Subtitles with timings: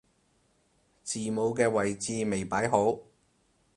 [1.03, 2.97] 字母嘅位置未擺好